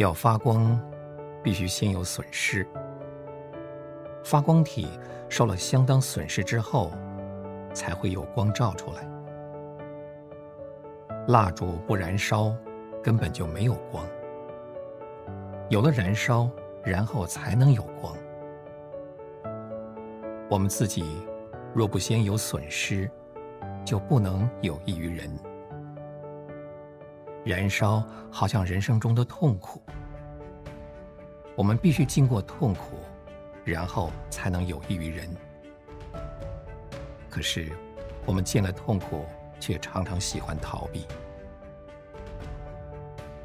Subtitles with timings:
[0.00, 0.80] 要发光，
[1.42, 2.66] 必须先有损失。
[4.24, 4.88] 发光体
[5.28, 6.90] 受了相当损失之后，
[7.74, 9.06] 才会有光照出来。
[11.28, 12.50] 蜡烛不燃烧，
[13.02, 14.02] 根本就没有光。
[15.68, 16.48] 有了燃烧，
[16.82, 18.16] 然后才能有光。
[20.48, 21.04] 我们自己
[21.74, 23.08] 若不先有损失，
[23.84, 25.30] 就不能有益于人。
[27.44, 29.82] 燃烧好像人生中的痛苦，
[31.56, 32.98] 我们必须经过痛苦，
[33.64, 35.28] 然后才能有益于人。
[37.30, 37.72] 可是，
[38.26, 39.24] 我们见了痛苦，
[39.58, 41.06] 却常常喜欢逃避。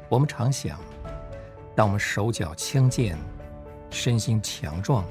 [0.08, 0.78] 我们常想，
[1.74, 3.16] 当我们手脚轻健、
[3.90, 5.04] 身心强壮，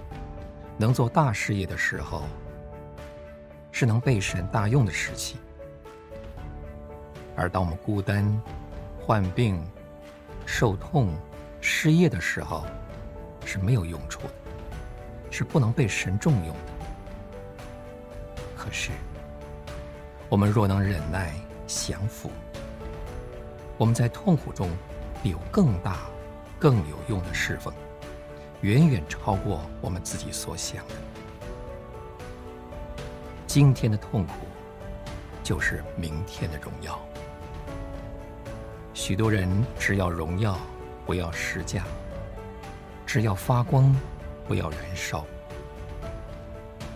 [0.77, 2.23] 能做大事业的时候，
[3.71, 5.37] 是能被神大用的时期；
[7.35, 8.25] 而当我们孤单、
[9.05, 9.63] 患病、
[10.47, 11.13] 受痛、
[11.61, 12.65] 失业的时候，
[13.45, 14.33] 是没有用处的，
[15.29, 18.43] 是不能被神重用的。
[18.57, 18.89] 可是，
[20.27, 21.35] 我们若能忍耐、
[21.67, 22.31] 降服，
[23.77, 24.71] 我们在痛苦中
[25.21, 26.07] 必有更大、
[26.57, 27.71] 更有用的侍奉，
[28.61, 30.95] 远远超过我们自己所想的。
[33.45, 34.33] 今天的痛苦，
[35.43, 36.99] 就是明天的荣耀。
[38.95, 40.57] 许多人只要荣耀，
[41.05, 41.81] 不要十架；
[43.05, 43.93] 只要发光，
[44.47, 45.25] 不要燃烧。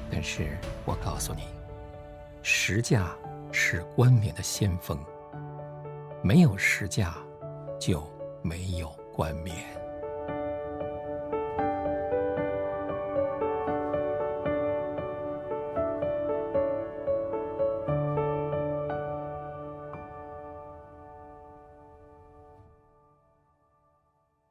[0.09, 1.41] 但是我告诉你，
[2.41, 3.11] 十架
[3.51, 4.97] 是冠冕的先锋，
[6.23, 7.13] 没有十架，
[7.77, 8.01] 就
[8.41, 9.57] 没有冠冕。